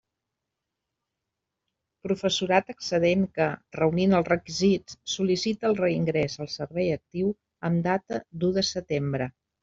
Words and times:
Professorat 2.05 2.71
excedent 2.73 3.25
que, 3.35 3.45
reunint 3.79 4.15
els 4.19 4.31
requisits, 4.33 4.97
sol·licita 5.15 5.69
el 5.73 5.77
reingrés 5.81 6.39
al 6.45 6.49
servei 6.55 6.89
actiu 6.95 7.29
amb 7.69 7.85
data 7.89 8.19
d'u 8.45 8.51
de 8.57 8.65
setembre. 8.71 9.29